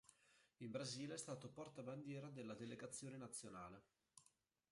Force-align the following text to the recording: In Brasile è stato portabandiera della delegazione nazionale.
In 0.63 0.71
Brasile 0.71 1.13
è 1.13 1.17
stato 1.17 1.51
portabandiera 1.51 2.27
della 2.31 2.55
delegazione 2.55 3.17
nazionale. 3.17 3.83